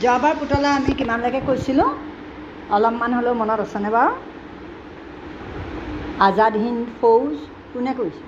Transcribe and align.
যোৱাবাৰ 0.00 0.34
পুতলা 0.38 0.70
আমি 0.74 0.94
কিমানলৈকে 0.96 1.40
কৈছিলোঁ? 1.44 1.88
অলপমান 2.74 3.10
হ'লেও 3.14 3.34
মনত 3.36 3.60
আছেনে 3.64 3.90
বাৰু? 3.92 4.12
আজাদ 6.26 6.54
হিন্দ 6.58 6.82
ফৌজ 7.00 7.34
কোনে 7.72 7.92
কৈছিল 7.96 8.26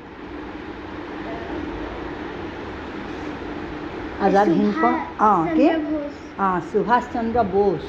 আজাদ 4.20 4.48
হিন্দ 4.50 4.72
ফৌজ? 4.80 4.98
অঁ 5.22 5.42
কি? 5.54 5.66
অঁ 6.40 6.58
সুভাষ 6.68 7.04
চন্দ্ৰ 7.12 7.38
বোস। 7.50 7.84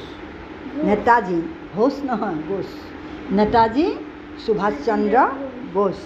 নেতাজী। 0.84 1.40
ঘোষ 1.73 1.94
নহয় 2.08 2.40
বোস। 2.48 2.70
নেতাজী 3.34 3.86
সুভাষ 4.40 4.73
চন্দ্ৰ 4.86 5.16
বোস। 5.73 6.00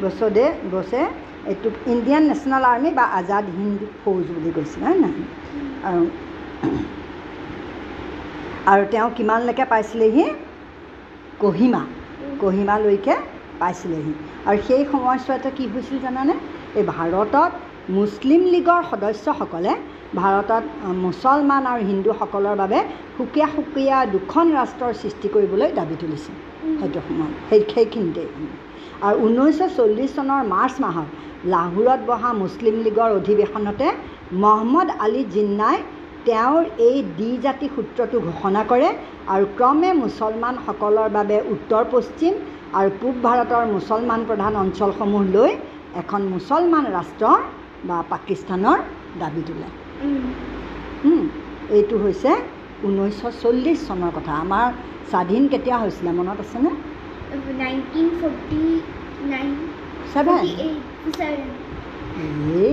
বোসদে 0.00 0.46
বোসে 0.70 1.02
এইটোক 1.50 1.74
ইণ্ডিয়ান 1.86 2.22
নেশ্যনেল 2.30 2.64
আৰ্মি 2.66 2.90
বা 2.94 3.04
আজাদ 3.18 3.44
হিন্দ 3.56 3.80
ফৌজ 4.00 4.24
বুলি 4.34 4.50
কৈছিল 4.56 4.80
হয় 4.82 4.98
নাই 5.00 5.14
আৰু 5.84 6.02
আৰু 8.72 8.84
তেওঁ 8.92 9.08
কিমানলৈকে 9.16 9.64
পাইছিলেহি? 9.72 10.24
কহিমা। 11.42 11.82
কহিমালৈকে 12.42 13.14
পাইছিলেহি। 13.60 14.12
আৰু 14.48 14.58
সেই 14.68 14.82
সময়ছোৱাতে 14.92 15.48
কি 15.56 15.64
হৈছিল 15.72 15.98
জানানে? 16.06 16.34
এই 16.78 16.84
ভাৰতত 16.94 17.52
মুছলিম 17.96 18.42
লীগৰ 18.52 18.82
সদস্যসকলে 18.90 19.72
ভাৰতত 20.20 20.64
মুছলমান 21.04 21.62
আৰু 21.72 21.82
হিন্দুসকলৰ 21.90 22.56
বাবে 22.62 22.78
সুকীয়া 23.16 23.48
সুকীয়া 23.56 23.96
দুখন 24.14 24.46
ৰাষ্ট্ৰৰ 24.58 24.92
সৃষ্টি 25.02 25.26
কৰিবলৈ 25.34 25.68
দাবী 25.78 25.96
তুলিছিল 26.02 26.34
সেইটো 26.80 27.00
সময়ত। 27.06 27.34
সেই 27.48 27.60
সেইখিনিতে 27.72 28.22
আৰু 29.06 29.16
ঊনৈছশ 29.26 29.70
চল্লিছ 29.78 30.10
চনৰ 30.16 30.42
মাৰ্চ 30.54 30.74
মাহত 30.84 31.08
লাহোৰত 31.54 32.00
বহা 32.10 32.30
মুছলিম 32.42 32.76
লীগৰ 32.86 33.10
অধিৱেশনতে 33.18 33.86
মহম্মদ 34.44 34.88
আলী 35.04 35.22
জিন্নাই 35.34 35.76
তেওঁৰ 36.26 36.64
এই 36.88 36.96
দ্বিজাতি 37.18 37.66
সূত্ৰটো 37.74 38.16
ঘোষণা 38.28 38.62
কৰে 38.70 38.88
আৰু 39.34 39.44
ক্ৰমে 39.58 39.90
মুছলমানসকলৰ 40.02 41.08
বাবে 41.16 41.36
উত্তৰ 41.54 41.84
পশ্চিম 41.90 42.32
আৰু 42.78 42.88
পূব 43.00 43.14
ভাৰতৰ 43.26 43.64
মুছলমান 43.74 44.20
প্ৰধান 44.28 44.52
অঞ্চলসমূহ 44.56 45.22
লৈ 45.36 45.50
এখন 46.02 46.20
মুছলমান 46.34 46.84
ৰাষ্ট্ৰ 46.96 47.24
বা 47.88 47.96
পাকিস্তানৰ 48.10 48.78
দাবী 49.20 49.42
তোলে। 49.46 49.68
এইটো 51.76 51.94
হৈছে 51.98 52.30
ঊনৈছশ 52.86 53.34
চল্লিছ 53.42 53.78
চনৰ 53.88 54.10
কথা। 54.16 54.32
আমাৰ 54.44 54.66
স্বাধীন 55.10 55.42
কেতিয়া 55.48 55.76
হৈছিলে 55.78 56.10
মনত 56.18 56.38
আছেনে? 56.40 56.70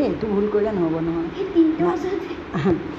এইটো 0.04 0.26
ভুল 0.34 0.46
কৰিলে 0.54 0.72
নহ'ব 0.78 0.96
নহয়। 1.08 1.30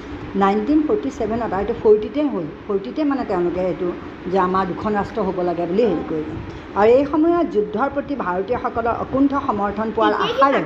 নাইনটিন 0.40 0.78
ফৰ্টি 0.88 1.10
ছেভেনত 1.18 1.52
আৰু 1.56 1.62
এইটো 1.62 1.74
ফৰ্টিতে 1.82 2.20
হ'ল। 2.32 2.44
ফৰ্টিতে 2.66 3.00
মানে 3.10 3.24
তেওঁলোকে 3.30 3.62
এইটো 3.70 3.88
যে 4.32 4.38
আমাৰ 4.48 4.64
দুখন 4.70 4.90
ৰাষ্ট্ৰ 4.98 5.20
হ'ব 5.26 5.38
লাগে 5.48 5.64
বুলি 5.70 5.82
হেৰি 5.90 6.04
কৰিলে। 6.10 6.34
আৰু 6.78 6.88
এই 6.98 7.04
সময়ত 7.12 7.46
যুদ্ধৰ 7.54 7.88
প্ৰতি 7.96 8.14
ভাৰতীয়সকলৰ 8.24 8.96
অকুণ্ঠ 9.04 9.32
সমৰ্থন 9.48 9.88
পোৱাৰ 9.96 10.12
আশাৰে 10.26 10.60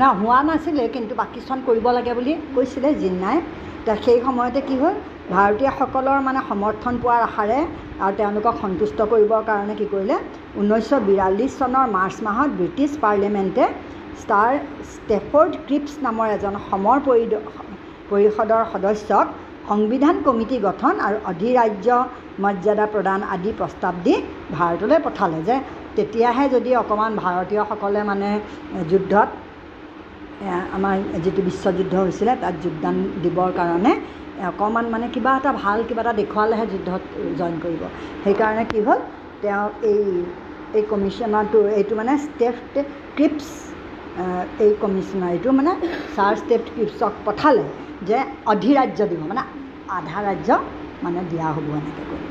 না 0.00 0.08
হোৱা 0.20 0.40
নাছিলে 0.48 0.84
কিন্তু 0.96 1.12
পাকিস্তান 1.22 1.58
কৰিব 1.68 1.86
লাগে 1.98 2.12
বুলি 2.18 2.32
কৈছিলে 2.56 2.88
জিন্নাই। 3.02 3.38
সেই 4.04 4.18
সময়তে 4.26 4.60
কি 4.68 4.76
হ'ল? 4.82 4.94
ভাৰতীয়সকলৰ 5.34 6.18
মানে 6.28 6.40
সমৰ্থন 6.50 6.94
পোৱাৰ 7.02 7.20
আশাৰে 7.28 7.58
আৰু 8.04 8.14
তেওঁলোকক 8.20 8.54
সন্তুষ্ট 8.64 8.98
কৰিবৰ 9.12 9.42
কাৰণে 9.50 9.74
কি 9.80 9.86
কৰিলে? 9.92 10.16
ঊনৈছশ 10.60 10.90
বিৰাল্লিছ 11.08 11.52
চনৰ 11.60 11.86
মাৰ্চ 11.96 12.16
মাহত 12.26 12.50
ব্ৰিটিছ 12.58 12.92
পাৰ্লিয়ামেণ্টে 13.04 13.64
ষ্টাৰ 14.22 14.52
ষ্টেফৰ্ড 14.94 15.52
ক্ৰিপছ 15.66 15.92
নামৰ 16.06 16.26
এজন 16.36 16.54
সমৰ 16.68 16.98
পৰিদ 17.08 17.32
পৰিষদৰ 18.10 18.62
সদস্যক 18.72 19.26
সংবিধান 19.70 20.16
কমিটি 20.26 20.56
গঠন 20.66 20.94
আৰু 21.06 21.16
অধিৰাজ্য 21.32 21.88
মৰ্যাদা 22.44 22.86
প্ৰদান 22.94 23.20
আদি 23.34 23.50
প্ৰস্তাৱ 23.58 23.94
দি 24.04 24.14
ভাৰতলৈ 24.58 24.98
পঠালে 25.06 25.38
যে 25.48 25.56
তেতিয়াহে 25.96 26.44
যদি 26.54 26.70
অকণমান 26.82 27.12
ভাৰতীয়সকলে 27.24 28.00
মানে 28.10 28.28
যুদ্ধত 28.90 29.28
আমাৰ 30.76 30.94
যিটো 31.24 31.42
বিশ্বযুদ্ধ 31.48 31.94
হৈছিলে 32.04 32.32
তাত 32.42 32.54
যোগদান 32.64 32.96
দিবৰ 33.24 33.50
কাৰণে 33.58 33.92
অকণমান 34.52 34.86
মানে 34.94 35.06
কিবা 35.14 35.32
এটা 35.40 35.50
ভাল 35.62 35.78
কিবা 35.88 36.02
এটা 36.04 36.12
দেখুৱালেহে 36.20 36.66
যুদ্ধত 36.72 37.02
জইন 37.38 37.56
কৰিব। 37.64 37.82
সেইকাৰণে 38.24 38.64
কি 38.72 38.78
হ'ল 38.86 39.00
তেওঁ 39.42 39.66
এই 39.92 40.02
এই 40.76 40.82
কমিশ্যনাৰটো 40.92 41.58
এইটো 41.78 41.94
মানে 42.00 42.12
ষ্টেফ 42.26 42.54
ক্ৰিপছ 43.16 43.46
এই 44.64 44.72
কমিশ্যনাৰ 44.84 45.30
এইটো 45.36 45.50
মানে 45.58 45.72
ছাৰ 46.14 46.34
ষ্টেফ 46.42 46.62
ক্ৰিপছক 46.74 47.12
পঠালে। 47.26 47.64
যে 48.08 48.18
অধিৰাজ্য 48.52 49.00
দিব 49.10 49.20
মানে 49.30 49.42
আধা 49.98 50.18
ৰাজ্য 50.28 50.50
মানে 51.04 51.20
দিয়া 51.30 51.48
হ'ব 51.54 51.66
এনেকৈ 51.80 52.04
কৰি 52.10 52.26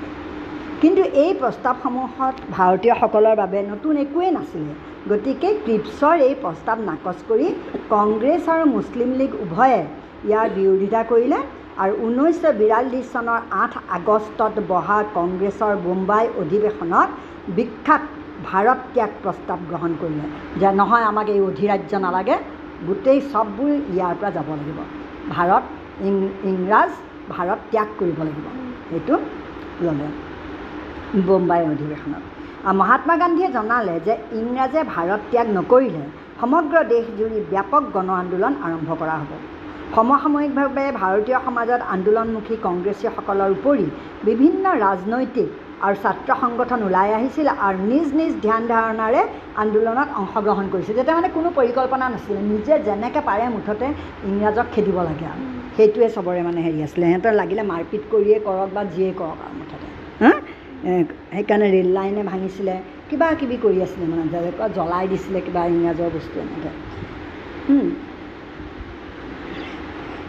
কিন্তু 0.82 1.02
এই 1.24 1.32
প্ৰস্তাৱসমূহত 1.42 2.36
ভাৰতীয়সকলৰ 2.58 3.36
বাবে 3.42 3.60
নতুন 3.72 3.94
একোৱেই 4.06 4.32
নাছিলে। 4.38 4.74
গতিকে 5.12 5.50
ক্ৰিপছৰ 5.66 6.16
এই 6.28 6.34
প্ৰস্তাৱ 6.44 6.78
নাকচ 6.90 7.20
কৰি 7.30 7.48
কংগ্ৰেছ 7.94 8.44
আৰু 8.54 8.64
মুছলিম 8.76 9.10
লীগ 9.20 9.32
উভয়ে 9.44 9.82
ইয়াৰ 10.30 10.48
বিৰোধিতা 10.56 11.02
কৰিলে 11.12 11.40
আৰু 11.84 11.94
ঊনৈছশ 12.06 12.44
বিৰাল্লিছ 12.62 13.06
চনৰ 13.14 13.40
আঠ 13.64 13.74
আগষ্টত 13.98 14.56
বহা 14.72 14.98
কংগ্ৰেছৰ 15.18 15.74
বোম্বাই 15.86 16.26
অধিৱেশনত 16.42 17.10
বিখ্যাত 17.58 18.04
ভাৰত 18.48 18.80
ত্যাগ 18.94 19.12
প্ৰস্তাৱ 19.24 19.60
গ্ৰহণ 19.70 19.92
কৰিলে। 20.02 20.26
যে 20.62 20.70
নহয় 20.80 21.06
আমাক 21.12 21.28
এই 21.36 21.42
অধিৰাজ্য 21.50 21.94
নালাগে 22.06 22.36
গোটেই 22.88 23.20
চববোৰ 23.32 23.72
ইয়াৰ 23.94 24.16
পৰা 24.20 24.32
যাব 24.38 24.50
লাগিব। 24.60 24.80
ভাৰত 25.36 25.64
ইংৰাজ 26.52 26.92
ভাৰত 27.36 27.60
ত্যাগ 27.72 27.90
কৰিব 28.00 28.20
লাগিব। 28.28 28.46
সেইটো 28.90 29.16
ল'লে 29.86 30.08
বোম্বাই 31.28 31.62
অধিৱেশনত। 31.72 32.24
মহাত্মা 32.80 33.16
গান্ধীয়ে 33.22 33.50
জনালে 33.58 33.96
যে 34.08 34.14
ইংৰাজে 34.40 34.82
ভাৰত 34.94 35.22
ত্যাগ 35.32 35.48
নকৰিলে 35.58 36.04
সমগ্ৰ 36.42 36.76
দেশজুৰি 36.94 37.40
ব্যাপক 37.52 37.84
গণ 37.96 38.10
আন্দোলন 38.22 38.54
আৰম্ভ 38.66 38.90
কৰা 39.02 39.16
হ'ব। 39.22 39.32
সমসাময়িকভাৱে 39.96 40.86
ভাৰতীয় 41.02 41.40
সমাজত 41.46 41.82
আন্দোলনমুখী 41.96 42.56
কংগ্ৰেছীসকলৰ 42.68 43.50
উপৰি 43.58 43.86
বিভিন্ন 44.28 44.66
ৰাজনৈতিক 44.86 45.50
আৰু 45.86 45.96
ছাত্ৰ 46.04 46.30
সংগঠন 46.44 46.80
ওলাই 46.88 47.10
আহিছিল 47.20 47.48
আৰু 47.68 47.80
নিজ 47.94 48.08
নিজ 48.20 48.34
ধ্যান 48.46 48.62
ধাৰণাৰে 48.74 49.22
আন্দোলনত 49.64 50.10
অংশগ্ৰহণ 50.22 50.66
কৰিছিল। 50.74 50.94
তেতিয়া 51.00 51.18
মানে 51.20 51.30
কোনো 51.38 51.50
পৰিকল্পনা 51.60 52.06
নাছিলে। 52.14 52.40
নিজে 52.54 52.74
যেনেকৈ 52.88 53.22
পাৰে 53.30 53.46
মুঠতে 53.56 53.88
ইংৰাজক 54.30 54.66
খেদিব 54.74 54.98
লাগে 55.10 55.26
আৰু। 55.34 55.44
সেইটোৱে 55.76 56.08
চবৰে 56.16 56.42
মানে 56.48 56.60
হেৰি 56.66 56.80
আছিলে। 56.88 57.06
সিহঁতৰ 57.10 57.34
লাগিলে 57.42 57.64
মাৰপিট 57.72 58.04
কৰিয়ে 58.14 58.38
কৰক 58.48 58.70
বা 58.76 58.82
যিয়ে 58.94 59.12
কৰক 59.20 59.40
আৰু 59.46 59.54
মুঠতে। 59.60 59.86
সেইকাৰণে 61.34 61.68
ৰে'ল 61.76 61.90
লাইনে 61.98 62.24
ভাঙিছিলে। 62.32 62.76
কিবা 63.10 63.28
কিবি 63.40 63.58
কৰি 63.66 63.78
আছিলে 63.86 64.06
মানে। 64.12 64.24
জ্বলাই 64.78 65.06
দিছিলে 65.12 65.40
কিবা 65.48 65.62
ইংৰাজৰ 65.76 66.10
বস্তু 66.16 66.36
এনেকৈ। 66.46 66.74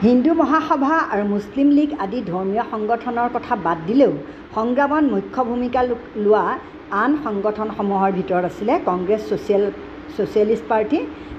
হিন্দু 0.05 0.33
মহাসভা 0.41 0.95
আৰু 1.13 1.25
মুছলিম 1.33 1.69
লীগ 1.77 1.91
আদি 2.05 2.19
ধৰ্মীয় 2.31 2.65
সংগঠনৰ 2.73 3.29
কথা 3.37 3.55
বাদ 3.67 3.79
দিলেও 3.89 4.13
সংগ্ৰামত 4.57 5.05
মুখ্য 5.15 5.39
ভূমিকা 5.51 5.81
লোৱা 6.25 6.45
আন 7.03 7.11
সংগঠনসমূহৰ 7.27 8.11
ভিতৰত 8.19 8.45
আছিলে 8.51 8.75
কংগ্ৰেছ 8.89 9.23
ছ'চিয়েল 9.31 9.65
ছ'চিয়েলিষ্ট 10.15 10.65
পাৰ্টি 10.73 10.99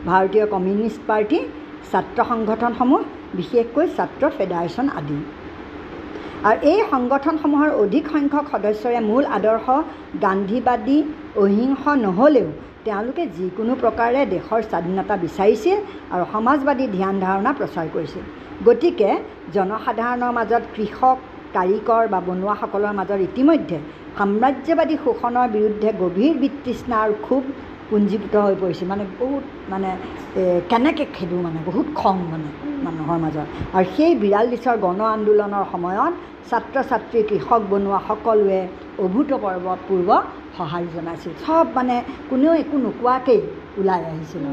ভাৰতীয় 0.10 0.45
কমিউনিষ্ট 0.54 1.01
পাৰ্টি 1.10 1.38
ছাত্ৰ 1.92 2.19
সংগঠনসমূহ 2.31 3.01
বিশেষকৈ 3.40 3.86
ছাত্ৰ 3.98 4.24
ফেডাৰেশ্যন 4.38 4.88
আদি। 5.00 5.18
আৰু 6.50 6.60
এই 6.72 6.80
সংগঠনসমূহৰ 6.94 7.69
অধিক 7.84 8.04
সংখ্যক 8.16 8.45
সদস্যৰে 8.54 9.00
মূল 9.10 9.24
আদৰ্শ 9.38 9.66
গান্ধীবাদী 10.25 10.98
অহিংস 11.44 11.84
নহ'লেও 12.06 12.48
তেওঁলোকে 12.86 13.24
যিকোনো 13.38 13.74
প্ৰকাৰে 13.84 14.22
দেশৰ 14.36 14.62
স্বাধীনতা 14.72 15.16
বিচাৰিছিল 15.26 15.78
আৰু 16.14 16.24
সমাজবাদী 16.34 16.86
ধ্যান 16.98 17.16
ধাৰণা 17.26 17.52
প্ৰচাৰ 17.60 17.88
কৰিছিল 17.96 18.24
গতিকে 18.68 19.10
জনসাধাৰণৰ 19.56 20.32
মাজত 20.40 20.64
কৃষক 20.76 21.18
কাৰিকৰ 21.56 22.04
বা 22.14 22.20
বনুৱাসকলৰ 22.30 22.94
মাজত 23.00 23.20
ইতিমধ্যে 23.30 23.78
সাম্ৰাজ্যবাদী 24.18 24.96
শোষণৰ 25.06 25.48
বিৰুদ্ধে 25.56 25.90
গভীৰ 26.04 26.34
বিতৃষ্ণা 26.44 26.96
আৰু 27.06 27.14
ক্ষোভ 27.26 27.44
পুঞ্জীভূত 27.90 28.36
হৈ 28.46 28.56
পৰিছিল 28.64 28.88
মানে 28.94 29.06
বহুত 29.20 29.44
মানে 29.72 29.90
কেনেকৈ 30.70 31.06
খেদোঁ 31.16 31.42
মানে 31.48 31.60
বহুত 31.70 31.88
খং 32.00 32.16
মানে 32.31 32.50
মানুহৰ 32.86 33.18
মাজত। 33.26 33.48
আৰু 33.76 33.86
সেই 33.96 34.12
বিৰাল্লিছৰ 34.24 34.78
গণ 34.86 35.00
আন্দোলনৰ 35.16 35.66
সময়ত 35.74 36.14
ছাত্ৰ 36.50 36.78
ছাত্ৰী 36.90 37.20
কৃষক 37.30 37.62
বনোৱা 37.72 38.00
সকলোৱে 38.10 38.62
অভূতপূৰ্ব 39.04 39.66
পূৰ্ব 39.88 40.10
সঁহাৰি 40.57 40.88
জনাইছিল। 40.96 41.31
চব 41.44 41.66
মানে 41.78 41.96
কোনেও 42.30 42.54
একো 42.63 42.78
নোকোৱাকেই 42.86 43.42
ওলাই 43.80 44.02
আহিছিল। 44.12 44.46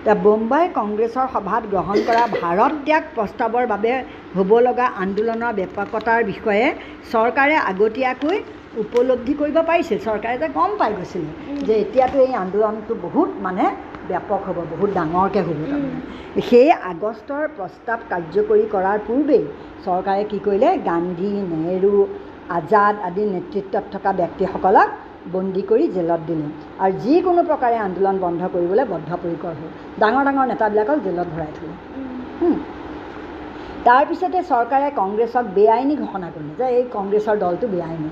এতিয়া 0.00 0.16
বোম্বাই 0.24 0.64
কংগ্ৰেছৰ 0.78 1.26
সভাত 1.34 1.62
গ্ৰহণ 1.72 1.98
কৰা 2.08 2.22
ভাৰত 2.40 2.72
ত্যাগ 2.86 3.04
প্ৰস্তাৱৰ 3.16 3.64
বাবে 3.72 3.92
হ'ব 4.36 4.50
লগা 4.66 4.86
আন্দোলনৰ 5.04 5.52
ব্যাপকতাৰ 5.58 6.20
বিষয়ে 6.32 6.66
চৰকাৰে 7.12 7.56
আগতীয়াকৈ 7.70 8.36
উপলব্ধি 8.82 9.34
কৰিব 9.40 9.56
পাৰিছিল। 9.70 9.98
চৰকাৰে 10.08 10.36
যে 10.42 10.48
গম 10.58 10.70
পাই 10.80 10.90
গৈছিলে 10.96 11.32
যে 11.66 11.74
এতিয়াতো 11.84 12.16
এই 12.26 12.32
আন্দোলনটো 12.44 12.92
বহুত 13.06 13.30
মানে 13.46 13.64
ব্যাপক 14.10 14.40
হ'ব 14.48 14.58
বহুত 14.72 14.90
ডাঙৰকৈ 14.98 15.40
হ'ব 15.46 15.58
তাৰমানে। 15.70 16.00
সেই 16.48 16.68
আগষ্টৰ 16.92 17.44
প্ৰস্তাৱ 17.56 18.00
কাৰ্যকৰী 18.10 18.64
কৰাৰ 18.74 18.98
পূৰ্বেই 19.08 19.44
চৰকাৰে 19.84 20.22
কি 20.30 20.38
কৰিলে? 20.46 20.70
গান্ধী 20.90 21.32
নেহৰু 21.52 21.92
আজাদ 22.58 22.94
আদি 23.08 23.22
নেতৃত্বত 23.34 23.84
থকা 23.94 24.10
ব্যক্তিসকলক 24.20 24.88
বন্দী 25.34 25.62
কৰি 25.70 25.84
জেলত 25.96 26.20
দিলে। 26.28 26.46
আৰু 26.82 26.92
যিকোনো 27.04 27.40
প্ৰকাৰে 27.50 27.76
আন্দোলন 27.86 28.16
বন্ধ 28.24 28.40
কৰিবলৈ 28.54 28.84
বদ্ধপৰিকৰ 28.92 29.52
হ'ল 29.58 29.70
ডাঙৰ 30.00 30.22
ডাঙৰ 30.28 30.46
নেতাবিলাকক 30.52 30.98
জেলত 31.06 31.28
ভৰাই 31.34 31.50
থ'লে। 31.56 31.72
তাৰপিছতে 33.86 34.38
চৰকাৰে 34.52 34.88
কংগ্ৰেছক 35.00 35.44
বেআইনী 35.56 35.94
ঘোষণা 36.02 36.28
কৰিলে 36.34 36.52
যে 36.60 36.66
এই 36.78 36.84
কংগ্ৰেছৰ 36.96 37.36
দলটো 37.44 37.66
বেআইনী। 37.74 38.10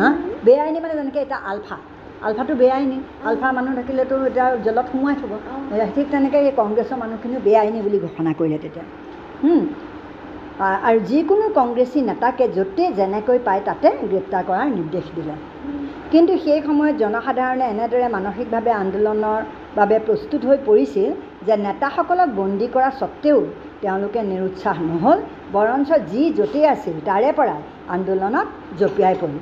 হা? 0.00 0.08
বেআইনী 0.46 0.78
মানে 0.84 0.94
যেনেকৈ 0.98 1.20
এতিয়া 1.26 1.40
আলফা। 1.50 1.76
আলফাটো 2.26 2.54
বেআইনী। 2.62 2.98
আলফা 3.28 3.48
মানুহ 3.56 3.72
থাকিলেতো 3.78 4.14
এতিয়া 4.28 4.46
জেলত 4.66 4.86
সোমোৱাই 4.92 5.14
থ'ব। 5.20 5.32
ঠিক 5.96 6.06
তেনেকৈ 6.12 6.40
এই 6.48 6.54
কংগ্ৰেছৰ 6.60 6.96
মানুহখিনিও 7.02 7.40
বেআইনী 7.46 7.78
বুলি 7.86 7.98
ঘোষণা 8.06 8.30
কৰিলে 8.38 8.58
তেতিয়া। 8.64 8.84
আৰু 10.88 10.98
যিকোনো 11.10 11.46
কংগ্ৰেছী 11.58 11.98
নেতাকে 12.10 12.44
য'তেই 12.56 12.88
যেনেকৈ 12.98 13.38
পায় 13.46 13.62
তাতে 13.68 13.88
গ্ৰেপ্তাৰ 14.10 14.42
কৰাৰ 14.48 14.68
নিৰ্দেশ 14.78 15.06
দিলে। 15.16 15.34
কিন্তু 16.12 16.32
সেই 16.44 16.60
সময়ত 16.68 16.94
জনসাধাৰণে 17.02 17.64
এনেদৰে 17.74 18.08
মানসিকভাৱে 18.16 18.72
আন্দোলনৰ 18.82 19.40
বাবে 19.78 19.96
প্ৰস্তুত 20.06 20.40
হৈ 20.48 20.58
পৰিছিল 20.68 21.10
যে 21.46 21.54
নেতাসকলক 21.66 22.28
বন্দী 22.40 22.66
কৰা 22.74 22.90
স্বত্তেও 23.00 23.38
তেওঁলোকে 23.82 24.20
নিৰুৎসাহ 24.32 24.76
নহ'ল 24.90 25.18
বৰঞ্চ 25.54 25.88
যি 26.10 26.22
য'তেই 26.38 26.66
আছিল 26.74 26.96
তাৰে 27.08 27.30
পৰাই 27.38 27.60
আন্দোলনত 27.94 28.46
জঁপিয়াই 28.80 29.14
পৰিল। 29.22 29.40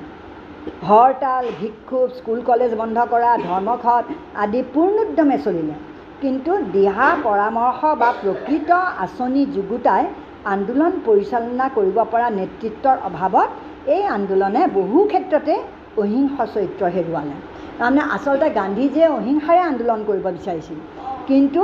হৰতাল 0.89 1.45
বিক্ষোভ 1.63 2.07
স্কুল 2.19 2.39
কলেজ 2.51 2.71
বন্ধ 2.81 2.99
কৰা 3.13 3.31
ধৰ্মঘট 3.49 4.05
আদি 4.43 4.61
পূৰ্ণোদ্যমে 4.75 5.37
চলিলে। 5.47 5.75
কিন্তু 6.23 6.53
দিহা 6.77 7.09
পৰামৰ্শ 7.27 7.81
বা 8.03 8.11
প্ৰকৃত 8.23 8.71
আঁচনি 9.05 9.43
যুগুতাই 9.55 10.05
আন্দোলন 10.55 10.93
পৰিচালনা 11.07 11.67
কৰিব 11.77 11.99
পৰা 12.13 12.29
নেতৃত্বৰ 12.39 12.97
অভাৱত 13.09 13.49
এই 13.95 14.03
আন্দোলনে 14.17 14.63
বহু 14.79 14.99
ক্ষেত্ৰতে 15.13 15.55
অহিংস 16.03 16.37
চৰিত্ৰ 16.55 16.83
হেৰুৱালে 16.97 17.37
তাৰমানে 17.79 18.03
আচলতে 18.17 18.47
গান্ধীজীয়ে 18.61 19.09
অহিংসাৰে 19.19 19.61
আন্দোলন 19.71 20.01
কৰিব 20.09 20.27
বিচাৰিছিল। 20.39 20.79
কিন্তু 21.29 21.63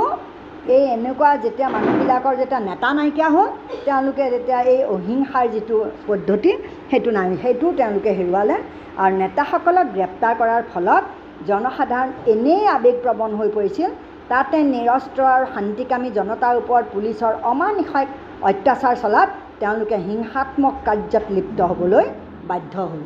এই 0.75 0.83
এনেকুৱা 0.95 1.29
যেতিয়া 1.43 1.67
মানুহবিলাকৰ 1.75 2.33
যেতিয়া 2.41 2.61
নেতা 2.69 2.89
নাইকিয়া 2.97 3.29
হ'ল 3.35 3.49
তেওঁলোকে 3.85 4.25
যেতিয়া 4.33 4.59
এই 4.73 4.79
অহিংসাৰ 4.95 5.45
যিটো 5.53 5.77
পদ্ধতি 6.07 6.51
সেইটো 6.89 7.09
নাই 7.17 7.27
সেইটোও 7.43 7.71
তেওঁলোকে 7.79 8.11
হেৰুৱালে। 8.19 8.55
আৰু 9.03 9.13
নেতাসকলক 9.21 9.87
গ্ৰেপ্তাৰ 9.95 10.33
কৰাৰ 10.41 10.61
ফলত 10.73 11.03
জনসাধাৰণ 11.49 12.09
এনেই 12.33 12.63
আৱেগপ্ৰৱণ 12.77 13.31
হৈ 13.39 13.49
পৰিছিল। 13.57 13.89
তাতে 14.31 14.57
নিৰস্ত্ৰ 14.73 15.21
আৰু 15.35 15.45
শান্তিকামী 15.55 16.09
জনতাৰ 16.17 16.55
ওপৰত 16.61 16.85
পুলিচৰ 16.93 17.33
অমানিশাক 17.51 18.07
অত্যাচাৰ 18.49 18.95
চলাত 19.03 19.29
তেওঁলোকে 19.61 19.97
হিংসাত্মক 20.07 20.75
কাৰ্যত 20.87 21.25
লিপ্ত 21.35 21.59
হ'বলৈ 21.69 22.05
বাধ্য 22.49 22.73
হ'ল। 22.91 23.01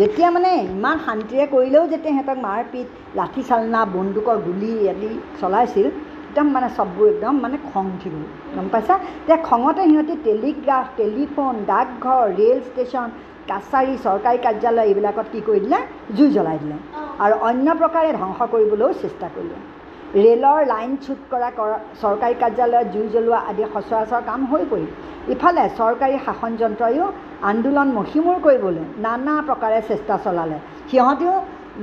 যেতিয়া 0.00 0.28
মানে 0.36 0.50
ইমান 0.74 0.96
শান্তিৰে 1.06 1.44
কৰিলেও 1.54 1.84
যেতিয়া 1.92 2.12
সিহঁতক 2.14 2.38
মাৰপিট 2.44 2.88
লাঠি 3.18 3.42
চালনা 3.48 3.80
বন্দুকৰ 3.96 4.36
গুলি 4.46 4.70
আদি 4.92 5.10
চলাইছিল 5.40 5.86
একদম 6.28 6.46
মানে 6.54 6.68
চববোৰ 6.76 7.06
একদম 7.14 7.34
মানে 7.44 7.56
খং 7.70 7.84
উঠি 7.96 8.08
গ'ল 8.14 8.24
গম 8.54 8.66
পাইছা? 8.74 8.94
এতিয়া 9.22 9.38
খঙতে 9.48 9.82
সিহঁতি 9.90 10.14
টেলিগ্ৰাফ 10.28 10.86
টেলিফোন 11.00 11.52
ডাকঘৰ 11.70 12.24
ৰেল 12.40 12.58
ষ্টেচন 12.68 13.08
কাছাৰী 13.50 13.94
চৰকাৰী 14.06 14.38
কাৰ্যালয় 14.46 14.88
এইবিলাকত 14.90 15.26
কি 15.32 15.40
কৰি 15.46 15.60
দিলে? 15.64 15.78
জুই 16.16 16.28
জ্বলাই 16.36 16.58
দিলে। 16.62 16.76
আৰু 17.24 17.34
অন্য 17.48 17.66
প্ৰকাৰে 17.80 18.10
ধ্বংস 18.20 18.40
কৰিবলৈও 18.54 18.92
চেষ্টা 19.02 19.26
কৰিলে। 19.34 19.58
ৰেলৰ 20.12 20.66
লাইন 20.68 20.90
ছুট 21.04 21.20
কৰা 21.32 21.48
কৰা 21.58 21.76
চৰকাৰী 22.00 22.34
কাৰ্যালয়ত 22.42 22.86
জুই 22.94 23.06
জ্বলোৱা 23.12 23.38
আদি 23.50 23.64
সচৰাচৰ 23.74 24.22
কাম 24.28 24.40
হৈ 24.50 24.62
পৰিল। 24.72 24.90
ইফালে 25.34 25.62
চৰকাৰী 25.78 26.16
শাসন 26.26 26.52
যন্ত্ৰইও 26.62 27.06
আন্দোলন 27.50 27.88
মষিমূৰ 27.98 28.38
কৰিবলৈ 28.46 28.84
নানা 29.06 29.34
প্ৰকাৰে 29.48 29.78
চেষ্টা 29.90 30.14
চলালে। 30.24 30.56
সিহঁতেও 30.90 31.34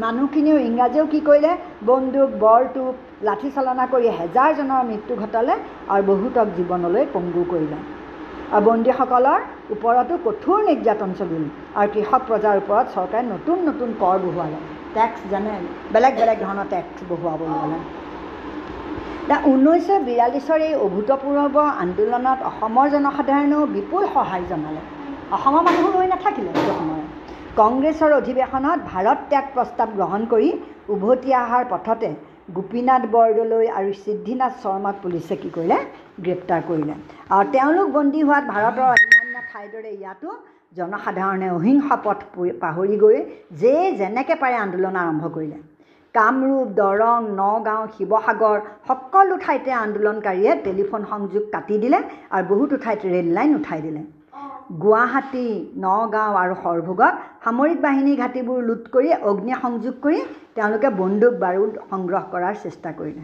মানুহখিনিও 0.03 0.57
ইংৰাজীয়েও 0.69 1.07
কি 1.13 1.19
কৰিলে? 1.27 1.51
বন্দুক 1.89 2.29
বৰটোপ 2.45 2.93
লাঠি 3.27 3.49
চালনা 3.55 3.85
কৰি 3.93 4.07
হেজাৰজনৰ 4.19 4.81
মৃত্যু 4.89 5.13
ঘটালে 5.21 5.53
আৰু 5.93 6.01
বহুতক 6.11 6.47
জীৱনলৈ 6.57 7.03
পংগু 7.15 7.43
কৰিলে। 7.51 7.77
আৰু 8.55 8.63
বন্দীসকলৰ 8.69 9.39
ওপৰতো 9.73 10.13
কঠোৰ 10.25 10.59
নিৰ্যাতন 10.69 11.11
চলিল 11.19 11.43
আৰু 11.79 11.87
কৃষক 11.93 12.21
প্ৰজাৰ 12.29 12.55
ওপৰত 12.61 12.85
চৰকাৰে 12.95 13.23
নতুন 13.33 13.57
নতুন 13.69 13.89
কৰ 14.03 14.15
বহুৱালে। 14.25 14.59
টেক্স 14.97 15.19
যেনে 15.31 15.53
বেলেগ 15.93 16.13
বেলেগ 16.21 16.37
ধৰণৰ 16.45 16.67
টেক্স 16.73 16.97
বহুৱাবলৈ 17.11 17.57
এতিয়া 17.57 18.08
ঊনৈছশ 19.49 19.99
বিৰাল্লিছৰ 20.07 20.59
এই 20.67 20.73
অভূতপূৰ্ব 20.85 21.55
আন্দোলনত 21.83 22.39
অসমৰ 22.49 22.87
জনসাধাৰণেও 22.93 23.63
বিপুল 23.75 24.03
সহায় 24.15 24.45
জনালে। 24.51 24.81
অসমৰ 25.35 25.61
মানুহো 25.67 25.89
ৰৈ 25.95 26.07
নাথাকিলে 26.13 26.51
সেইটো 26.55 26.73
সময়ত। 26.79 27.07
কংগ্ৰেছৰ 27.59 28.11
অধিৱেশনত 28.19 28.79
ভাৰত 28.91 29.19
ত্যাগ 29.29 29.45
প্ৰস্তাৱ 29.55 29.89
গ্ৰহণ 29.97 30.21
কৰি 30.33 30.49
উভতি 30.93 31.29
অহাৰ 31.43 31.63
পথতে 31.71 32.09
গোপীনাথ 32.57 33.03
বৰদলৈ 33.15 33.65
আৰু 33.77 33.89
সিদ্ধিনাথ 34.03 34.53
শৰ্মাক 34.63 34.95
পুলিচে 35.03 35.35
কি 35.41 35.49
কৰিলে? 35.55 35.77
গ্ৰেপ্তাৰ 36.25 36.61
কৰিলে। 36.69 36.93
আৰু 37.35 37.45
তেওঁলোক 37.55 37.87
বন্দী 37.97 38.21
হোৱাত 38.27 38.43
ভাৰতৰ 38.53 38.87
অন্যান্য 38.93 39.35
ঠাইৰ 39.51 39.67
দৰে 39.73 39.91
ইয়াতো 40.01 40.29
জনসাধাৰণে 40.77 41.47
অহিংসা 41.57 41.95
পথ 42.05 42.19
পাহৰি 42.63 42.95
গৈ 43.03 43.17
যে 43.61 43.73
যেনেকৈ 43.99 44.35
পাৰে 44.43 44.55
আন্দোলন 44.65 44.95
আৰম্ভ 45.03 45.23
কৰিলে। 45.35 45.57
কামৰূপ 46.15 46.67
দৰং 46.81 47.19
নগাঁও 47.39 47.83
শিৱসাগৰ 47.95 48.57
সকলো 48.87 49.35
ঠাইতে 49.43 49.71
আন্দোলনকাৰীয়ে 49.85 50.51
টেলিফোন 50.65 51.01
সংযোগ 51.11 51.43
কাটি 51.53 51.75
দিলে 51.83 51.99
আৰু 52.35 52.43
বহুতো 52.51 52.75
ঠাইত 52.83 53.01
ৰেল 53.13 53.27
লাইন 53.37 53.51
উঠাই 53.59 53.81
দিলে। 53.85 54.01
গুৱাহাটী 54.83 55.45
নগাঁও 55.85 56.33
আৰু 56.43 56.53
সৰভোগত 56.63 57.13
সামৰিক 57.43 57.79
বাহিনী 57.85 58.11
ঘাটিবোৰ 58.21 58.59
লুট 58.69 58.83
কৰি 58.95 59.09
অগ্নি 59.29 59.53
সংযোগ 59.63 59.95
কৰি 60.05 60.19
তেওঁলোকে 60.55 60.89
বন্দুক 61.01 61.33
বাৰুদ 61.43 61.73
সংগ্ৰহ 61.91 62.23
কৰাৰ 62.33 62.55
চেষ্টা 62.63 62.89
কৰিলে। 62.99 63.23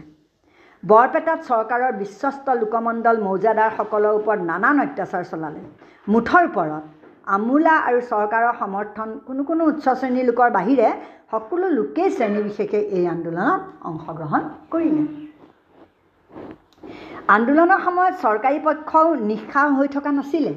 বৰপেটাত 0.82 1.40
চৰকাৰৰ 1.50 1.92
বিশ্বস্ত 2.02 2.46
লোকমণ্ডল 2.62 3.16
মৌজাদাৰসকলৰ 3.26 4.14
ওপৰত 4.20 4.40
নানান 4.50 4.76
অত্যাচাৰ 4.84 5.24
চলালে। 5.30 5.62
মুঠৰ 6.12 6.42
ওপৰত 6.50 6.84
আমোলা 7.36 7.74
আৰু 7.88 8.00
চৰকাৰৰ 8.10 8.54
সমৰ্থন 8.62 9.08
কোনো 9.28 9.42
কোনো 9.48 9.62
উচ্চ 9.70 9.86
শ্ৰেণীৰ 10.00 10.26
লোকৰ 10.30 10.48
বাহিৰে 10.58 10.88
সকলো 11.30 11.66
লোকেই 11.78 12.10
শ্ৰেণী 12.16 12.40
বিশেষে 12.48 12.78
এই 12.96 13.04
আন্দোলনত 13.14 13.62
অংশগ্ৰহণ 13.90 14.42
কৰিলে 14.72 15.04
আন্দোলনৰ 17.36 17.80
সময়ত 17.86 18.14
চৰকাৰী 18.24 18.58
পক্ষও 18.68 19.08
নিঃসাহ 19.30 19.66
হৈ 19.78 19.88
থকা 19.94 20.10
নাছিলে। 20.18 20.52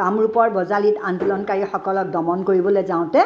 কামৰূপৰ 0.00 0.46
বজালিত 0.58 0.96
আন্দোলনকাৰীসকলক 1.10 2.06
দমন 2.16 2.38
কৰিবলৈ 2.48 2.84
যাওঁতে 2.90 3.20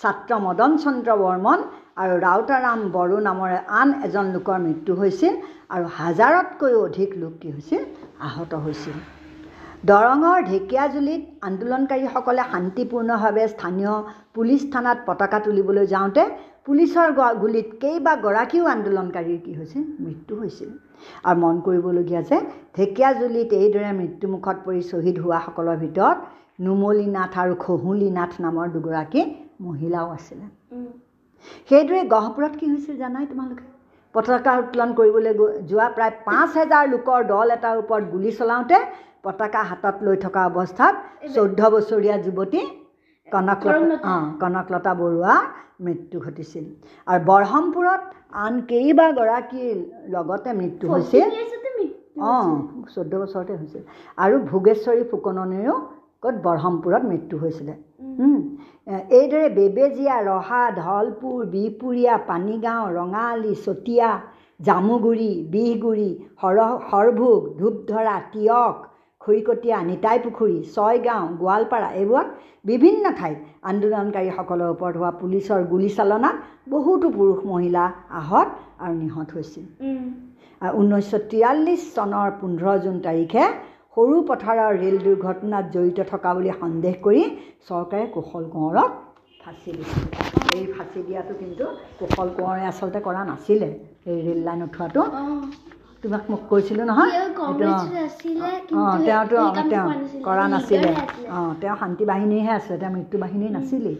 ছাত্ৰ 0.00 0.30
মদন 0.46 0.70
চন্দ্ৰ 0.84 1.10
বৰ্মন 1.22 1.58
আৰু 2.02 2.14
ৰাউতাৰাম 2.26 2.78
বড়ো 2.96 3.18
নামৰে 3.28 3.58
আন 3.80 3.88
এজন 4.06 4.26
লোকৰ 4.36 4.58
মৃত্যু 4.66 4.92
হৈছিল 5.00 5.34
আৰু 5.74 5.84
হাজাৰতকৈও 5.98 6.78
অধিক 6.88 7.10
লোক 7.22 7.32
কি 7.40 7.48
হৈছিল 7.54 7.82
আহত 8.28 8.52
হৈছিল। 8.64 8.96
দৰঙৰ 9.88 10.38
ঢেকীয়াজুলিত 10.50 11.22
আন্দোলনকাৰীসকলে 11.48 12.42
শান্তিপূৰ্ণভাৱে 12.52 13.44
স্থানীয় 13.54 13.92
পুলিচ 14.36 14.62
থানাত 14.72 14.98
পতাকা 15.08 15.38
তুলিবলৈ 15.46 15.86
যাওঁতে 15.94 16.22
পুলিচৰ 16.66 17.10
গুলীত 17.42 17.68
কেইবাগৰাকীও 17.82 18.64
আন্দোলনকাৰীৰ 18.74 19.40
কি 19.44 19.52
হৈছিল 19.58 19.82
মৃত্যু 20.04 20.34
হৈছিল। 20.40 20.70
আৰু 21.28 21.38
মন 21.42 21.56
কৰিবলগীয়া 21.66 22.22
যে 22.30 22.36
ঢেকীয়াজুলিত 22.76 23.50
এইদৰে 23.60 23.90
মৃত্যুমুখত 24.00 24.56
পৰি 24.66 24.80
শ্বহীদ 24.90 25.16
হোৱাসকলৰ 25.24 25.76
ভিতৰত 25.84 26.18
নুমলী 26.64 27.06
নাথ 27.16 27.32
আৰু 27.42 27.54
খহুলি 27.64 28.10
নাথ 28.18 28.32
নামৰ 28.44 28.66
দুগৰাকী 28.74 29.22
মহিলাও 29.66 30.08
আছিলে। 30.16 30.46
সেইদৰে 31.68 32.00
গহপুৰত 32.14 32.52
কি 32.60 32.66
হৈছিল 32.72 32.96
জানাই 33.04 33.24
তোমালোকে? 33.32 33.64
পতাকা 34.14 34.52
উত্তোলন 34.62 34.90
কৰিবলৈ 34.98 35.32
গৈ- 35.40 35.56
যোৱা 35.70 35.86
প্ৰায় 35.96 36.14
পাঁচ 36.28 36.50
হেজাৰ 36.58 36.84
লোকৰ 36.94 37.20
দল 37.32 37.46
এটাৰ 37.56 37.76
ওপৰত 37.82 38.04
গুলী 38.12 38.30
চলাওঁতে 38.38 38.78
পতাকা 39.24 39.60
হাতত 39.70 39.96
লৈ 40.06 40.16
থকা 40.24 40.42
অৱস্থাত 40.50 40.94
চৈধ্য 41.34 41.60
বছৰীয়া 41.74 42.16
যুৱতী 42.24 42.62
কনকলতা। 43.28 43.96
অঁ 44.12 44.24
কনকলতা 44.42 44.92
বৰুৱাৰ 45.00 45.42
মৃত্যু 45.84 46.16
ঘটিছিল। 46.24 46.64
আৰু 47.06 47.20
বৰহমপুৰত 47.30 48.02
আন 48.44 48.54
কেইবাগৰাকীৰ 48.70 49.76
লগতে 50.14 50.50
মৃত্যু 50.60 50.84
হৈছিল। 50.92 51.28
অঁ 52.30 52.48
চৈধ্য 52.94 53.12
বছৰতে 53.22 53.52
হৈছিল। 53.60 53.82
আৰু 54.24 54.34
ভোগেশ্বৰী 54.50 55.02
ফুকননীৰো 55.10 55.74
ক'ত 56.22 56.36
বৰহমপুৰত 56.46 57.02
মৃত্যু 57.12 57.36
হৈছিলে। 57.42 57.74
এইদৰে 59.18 59.46
বেবেজীয়া 59.58 60.16
ৰহা 60.30 60.62
ধলপুৰ 60.78 61.38
বিহপুৰীয়া 61.54 62.14
পানীগাঁও 62.30 62.86
ৰঙাআলি 62.98 63.54
চতিয়া 63.66 64.10
জামুগুৰি 64.60 65.32
বিহগুৰি 65.54 66.10
সৰ 66.40 66.58
সৰভোগ 66.90 67.40
ধূপধৰা 67.60 68.16
তিয়ক 68.32 68.76
খৰিকটীয়া 69.24 69.78
নিতাই 69.90 70.18
পুখুৰী 70.24 70.56
ছয়গাঁও 70.74 71.26
গোৱালপাৰা 71.42 71.88
এইবোৰত 72.00 72.28
বিভিন্ন 72.70 73.04
ঠাইত 73.18 73.38
আন্দোলনকাৰীসকলৰ 73.70 74.70
ওপৰত 74.74 74.94
হোৱা 75.00 75.12
পুলিচৰ 75.20 75.60
গুলীচালনাত 75.72 76.36
বহুতো 76.74 77.06
পুৰুষ 77.16 77.38
মহিলা 77.52 77.84
আহত 78.20 78.48
আৰু 78.84 78.94
নিহত 79.02 79.28
হৈছিল। 79.36 79.64
আৰু 80.62 80.72
ঊনৈছশ 80.80 81.12
তিয়াল্লিছ 81.30 81.82
চনৰ 81.96 82.28
পোন্ধৰ 82.40 82.76
জুন 82.84 82.96
তাৰিখে 83.06 83.44
সৰু 83.94 84.16
পথাৰৰ 84.28 84.72
ৰেল 84.82 84.96
দুৰ্ঘটনাত 85.06 85.64
জড়িত 85.74 85.98
থকা 86.12 86.30
বুলি 86.36 86.50
সন্দেহ 86.60 86.94
কৰি 87.06 87.22
চৰকাৰে 87.68 88.04
কুশল 88.14 88.44
কোঁৱৰক 88.54 88.90
ফাঁচি 89.42 89.70
দিছিল। 89.76 90.04
এই 90.56 90.64
ফাঁচি 90.74 91.00
দিয়াটো 91.08 91.34
কিন্তু 91.40 91.64
কুশল 91.98 92.28
কোঁৱৰে 92.36 92.62
আচলতে 92.70 92.98
কৰা 93.06 93.22
নাছিলে। 93.30 93.68
এই 94.10 94.18
ৰেল 94.26 94.40
লাইন 94.46 94.60
উঠোৱাটো। 94.66 95.02
তোমাক 96.04 96.22
মোক 96.30 96.42
কৈছিলোঁ 96.50 96.84
নহয়। 96.90 97.12
অঁ 98.82 98.96
তেওঁতো 99.06 99.36
তেওঁ 99.72 99.88
কৰা 100.26 100.44
নাছিলে। 100.52 100.90
অঁ 101.36 101.50
তেওঁ 101.60 101.76
শান্তি 101.82 102.04
বাহিনীহে 102.10 102.52
আছিলে 102.58 102.76
তেওঁ 102.82 102.92
মৃত্যু 102.96 103.16
বাহিনী 103.24 103.46
নাছিলেই। 103.56 103.98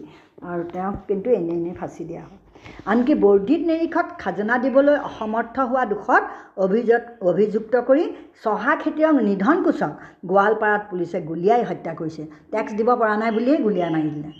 আৰু 0.50 0.62
তেওঁক 0.74 0.96
কিন্তু 1.08 1.28
এনেই 1.38 1.56
এনেই 1.60 1.74
ফাঁচি 1.80 2.02
দিয়া 2.10 2.24
হয় 2.28 2.38
আনকি 2.92 3.14
বৰ্ধিত 3.24 3.62
নিৰিখত 3.70 4.08
খাজনা 4.22 4.54
দিবলৈ 4.64 4.96
অসমৰ্থ 5.08 5.56
হোৱা 5.70 5.84
দোষত 5.92 6.22
অভিযোগ 6.64 7.02
অভিযুক্ত 7.30 7.74
কৰি 7.88 8.04
চহা 8.44 8.72
খেতিয়ক 8.82 9.16
নিধন 9.28 9.58
কোচক 9.66 9.92
গোৱালপাৰাত 10.30 10.82
পুলিচে 10.90 11.18
গুলীয়াই 11.30 11.62
হত্যা 11.70 11.92
কৰিছে। 12.00 12.22
টেক্স 12.52 12.72
দিব 12.78 12.88
পৰা 13.00 13.14
নাই 13.22 13.30
বুলিয়েই 13.36 13.60
গুলীয়াই 13.66 13.90
মাৰি 13.94 14.10
দিলে 14.16 14.30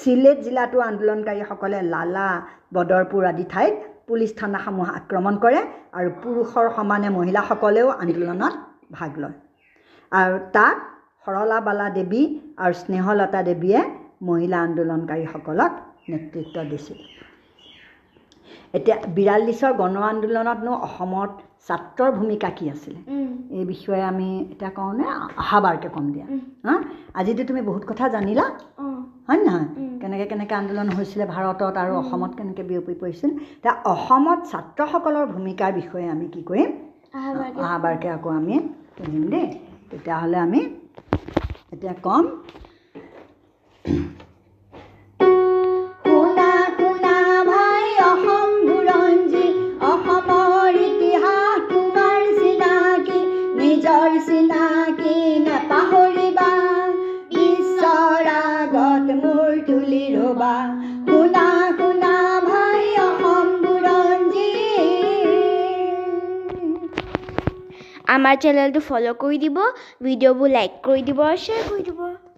চিলেট 0.00 0.38
জিলাতো 0.46 0.78
আন্দোলনকাৰীসকলে 0.90 1.78
লালা 1.94 2.28
বদৰপুৰ 2.74 3.22
আদি 3.32 3.44
ঠাইত 3.52 3.74
পুলিচ 4.08 4.30
থানাসমূহ 4.40 4.88
আক্ৰমণ 4.98 5.34
কৰে 5.44 5.60
আৰু 5.98 6.08
পুৰুষৰ 6.22 6.66
সমানে 6.76 7.08
মহিলাসকলেও 7.18 7.88
আন্দোলনত 8.02 8.54
ভাগ 8.92 9.10
লয়। 9.22 9.36
আৰু 10.12 10.36
তাত 10.56 10.76
সৰলা 11.24 11.58
বালা 11.68 11.86
দেৱী 11.98 12.22
আৰু 12.62 12.72
স্নেহলতা 12.82 13.40
দেৱীয়ে 13.48 13.80
মহিলা 14.28 14.58
আন্দোলনকাৰীসকলক 14.66 15.72
নেতৃত্ব 16.10 16.56
দিছিল। 16.70 16.98
এতিয়া 18.76 18.96
বিৰাল্লিছৰ 19.16 19.72
গণ 19.80 19.94
আন্দোলনতনো 20.12 20.72
অসমত 20.86 21.30
ছাত্ৰৰ 21.66 22.10
ভূমিকা 22.18 22.48
কি 22.58 22.64
আছিলে? 22.74 23.00
এই 23.58 23.64
বিষয়ে 23.72 24.02
আমি 24.12 24.28
এতিয়া 24.52 24.70
কওঁনে 24.78 25.06
অহাবাৰকৈ 25.42 25.88
ক'ম 25.94 26.06
দিয়া। 26.14 26.26
হা? 26.66 26.74
আজিতো 27.18 27.42
তুমি 27.50 27.60
বহুত 27.68 27.82
কথা 27.90 28.04
জানিলা 28.14 28.44
হয় 29.26 29.40
নহয়। 29.46 29.68
কেনেকৈ 30.06 30.26
কেনেকৈ 30.30 30.54
আন্দোলন 30.56 30.88
হৈছিলে 30.96 31.24
ভাৰতত 31.30 31.76
আৰু 31.82 31.92
অসমত 32.00 32.32
কেনেকৈ 32.38 32.64
বিয়পি 32.68 32.94
পৰিছিল 33.00 33.30
এতিয়া 33.54 33.74
অসমত 33.92 34.38
ছাত্ৰসকলৰ 34.50 35.24
ভূমিকাৰ 35.32 35.70
বিষয়ে 35.78 36.06
আমি 36.14 36.26
কি 36.34 36.40
কৰিম? 36.50 36.68
অহাবাৰকৈ 37.62 38.08
আকৌ 38.12 38.28
আমি 38.40 38.54
পঢ়িম 38.96 39.24
দেই। 39.32 39.46
তেতিয়াহ'লে 39.90 40.38
আমি 40.38 40.60
এতিয়া 41.72 41.94
ক'ম 42.06 42.24
আমাৰ 68.16 68.34
চেনেলটো 68.42 68.80
ফ'ল' 68.82 69.08
কৰি 69.22 69.38
দিব 69.40 69.56
ভিডিঅ'বোৰ 70.02 70.48
লাইক 70.50 70.72
কৰি 70.84 71.02
দিব 71.08 71.20
শ্বেয়াৰ 71.38 71.64
কৰি 71.70 71.82
দিব। 71.88 71.95